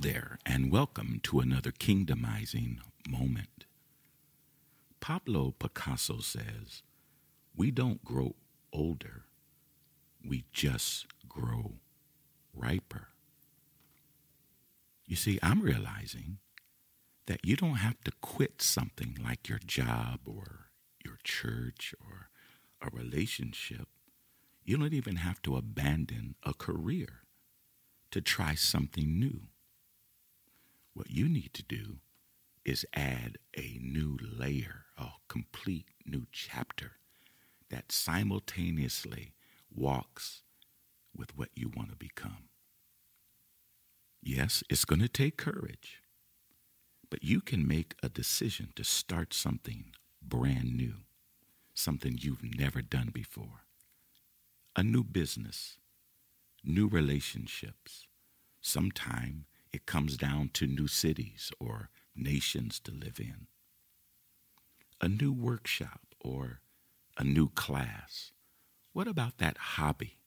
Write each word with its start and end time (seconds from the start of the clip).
There, 0.00 0.38
and 0.46 0.72
welcome 0.72 1.20
to 1.24 1.40
another 1.40 1.72
kingdomizing 1.72 2.78
moment. 3.06 3.66
Pablo 4.98 5.54
Picasso 5.58 6.20
says, 6.20 6.82
We 7.54 7.70
don't 7.70 8.02
grow 8.02 8.34
older, 8.72 9.24
we 10.26 10.44
just 10.54 11.04
grow 11.28 11.72
riper. 12.54 13.08
You 15.06 15.16
see, 15.16 15.38
I'm 15.42 15.60
realizing 15.60 16.38
that 17.26 17.44
you 17.44 17.56
don't 17.56 17.74
have 17.74 18.00
to 18.04 18.12
quit 18.22 18.62
something 18.62 19.18
like 19.22 19.50
your 19.50 19.60
job 19.66 20.20
or 20.24 20.70
your 21.04 21.18
church 21.24 21.94
or 22.00 22.30
a 22.80 22.88
relationship. 22.90 23.86
You 24.64 24.78
don't 24.78 24.94
even 24.94 25.16
have 25.16 25.42
to 25.42 25.56
abandon 25.56 26.36
a 26.42 26.54
career 26.54 27.24
to 28.12 28.22
try 28.22 28.54
something 28.54 29.20
new. 29.20 29.42
What 30.94 31.10
you 31.10 31.28
need 31.28 31.54
to 31.54 31.62
do 31.62 31.98
is 32.64 32.84
add 32.92 33.38
a 33.56 33.78
new 33.80 34.18
layer, 34.20 34.86
a 34.98 35.08
complete 35.28 35.86
new 36.04 36.26
chapter 36.32 36.92
that 37.70 37.92
simultaneously 37.92 39.34
walks 39.74 40.42
with 41.16 41.36
what 41.36 41.48
you 41.54 41.70
want 41.74 41.90
to 41.90 41.96
become. 41.96 42.48
Yes, 44.22 44.62
it's 44.68 44.84
going 44.84 45.00
to 45.00 45.08
take 45.08 45.36
courage, 45.36 46.02
but 47.08 47.24
you 47.24 47.40
can 47.40 47.66
make 47.66 47.94
a 48.02 48.08
decision 48.08 48.72
to 48.76 48.84
start 48.84 49.32
something 49.32 49.92
brand 50.20 50.76
new, 50.76 50.94
something 51.74 52.18
you've 52.20 52.44
never 52.44 52.82
done 52.82 53.10
before, 53.12 53.64
a 54.76 54.82
new 54.82 55.02
business, 55.02 55.78
new 56.62 56.86
relationships. 56.86 58.06
Sometime 58.60 59.46
it 59.72 59.86
comes 59.86 60.16
down 60.16 60.50
to 60.54 60.66
new 60.66 60.88
cities 60.88 61.52
or 61.60 61.90
nations 62.14 62.80
to 62.80 62.92
live 62.92 63.18
in, 63.20 63.46
a 65.00 65.08
new 65.08 65.32
workshop 65.32 66.00
or 66.20 66.60
a 67.16 67.24
new 67.24 67.48
class. 67.50 68.32
What 68.92 69.06
about 69.06 69.38
that 69.38 69.56
hobby, 69.56 70.18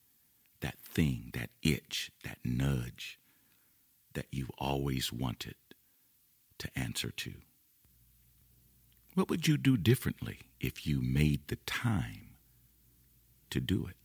that 0.61 0.79
thing, 0.79 1.31
that 1.33 1.49
itch, 1.61 2.11
that 2.23 2.37
nudge 2.43 3.19
that 4.13 4.27
you've 4.31 4.51
always 4.57 5.11
wanted 5.11 5.55
to 6.59 6.69
answer 6.77 7.11
to? 7.11 7.33
What 9.15 9.29
would 9.29 9.47
you 9.47 9.57
do 9.57 9.77
differently 9.77 10.39
if 10.59 10.87
you 10.87 11.01
made 11.01 11.47
the 11.47 11.57
time 11.57 12.35
to 13.49 13.59
do 13.59 13.85
it? 13.87 13.97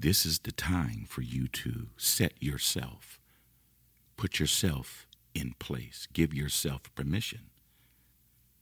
This 0.00 0.24
is 0.24 0.38
the 0.38 0.52
time 0.52 1.06
for 1.08 1.22
you 1.22 1.48
to 1.48 1.88
set 1.96 2.40
yourself, 2.40 3.18
put 4.16 4.38
yourself 4.38 5.08
in 5.34 5.54
place, 5.58 6.06
give 6.12 6.32
yourself 6.32 6.82
permission 6.94 7.50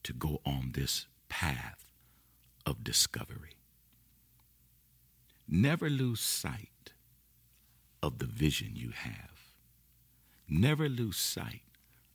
to 0.03 0.15
go 0.15 0.41
on 0.47 0.71
this 0.73 1.07
path 1.29 1.91
of 2.65 2.83
discovery. 2.83 3.59
Never 5.47 5.91
lose 5.91 6.21
sight 6.21 6.95
of 8.03 8.19
the 8.19 8.25
vision 8.25 8.71
you 8.73 8.93
have. 8.93 9.53
Never 10.49 10.89
lose 10.89 11.19
sight 11.19 11.61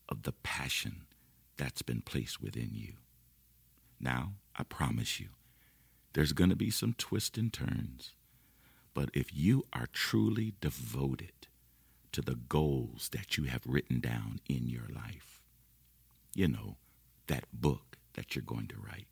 of 0.09 0.23
the 0.23 0.33
passion 0.33 1.05
that's 1.57 1.83
been 1.83 2.01
placed 2.01 2.41
within 2.41 2.71
you. 2.73 2.93
Now, 3.99 4.31
I 4.55 4.63
promise 4.63 5.19
you, 5.19 5.27
there's 6.13 6.33
going 6.33 6.49
to 6.49 6.55
be 6.55 6.71
some 6.71 6.95
twists 6.97 7.37
and 7.37 7.53
turns, 7.53 8.13
but 8.93 9.09
if 9.13 9.33
you 9.33 9.65
are 9.73 9.87
truly 9.91 10.53
devoted 10.61 11.47
to 12.11 12.21
the 12.21 12.35
goals 12.35 13.09
that 13.13 13.37
you 13.37 13.45
have 13.45 13.65
written 13.65 13.99
down 13.99 14.39
in 14.47 14.67
your 14.67 14.87
life, 14.93 15.39
you 16.35 16.47
know, 16.47 16.75
that 17.27 17.45
book 17.53 17.97
that 18.13 18.35
you're 18.35 18.43
going 18.43 18.67
to 18.67 18.75
write, 18.75 19.07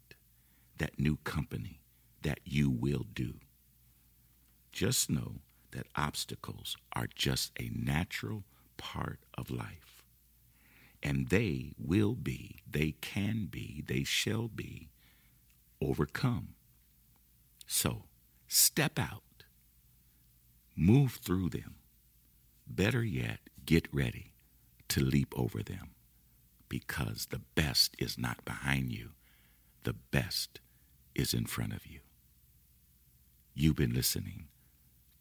that 0.78 1.00
new 1.00 1.18
company 1.24 1.80
that 2.22 2.40
you 2.44 2.70
will 2.70 3.06
do, 3.14 3.36
just 4.72 5.10
know 5.10 5.36
that 5.72 5.88
obstacles 5.96 6.76
are 6.94 7.08
just 7.14 7.52
a 7.60 7.70
natural 7.74 8.44
part 8.78 9.20
of 9.38 9.50
life. 9.50 10.04
And 11.02 11.30
they 11.30 11.72
will 11.78 12.16
be, 12.16 12.58
they 12.70 12.96
can 13.00 13.48
be, 13.50 13.84
they 13.88 14.04
shall 14.04 14.48
be 14.48 14.90
overcome. 15.82 16.50
So 17.68 18.04
step 18.48 19.00
out, 19.00 19.24
move 20.80 21.20
through 21.22 21.50
them. 21.50 21.76
Better 22.66 23.04
yet, 23.04 23.40
get 23.66 23.88
ready 23.92 24.34
to 24.88 25.02
leap 25.02 25.34
over 25.36 25.62
them 25.62 25.92
because 26.70 27.28
the 27.30 27.42
best 27.54 27.96
is 28.00 28.18
not 28.18 28.46
behind 28.46 28.92
you, 28.92 29.10
the 29.84 29.94
best 29.94 30.62
is 31.14 31.34
in 31.34 31.46
front 31.46 31.74
of 31.74 31.86
you. 31.86 32.00
You've 33.54 33.76
been 33.76 33.94
listening 33.94 34.46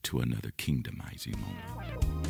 to 0.05 0.21
another 0.21 0.53
kingdomizing 0.57 1.39
moment. 1.41 2.28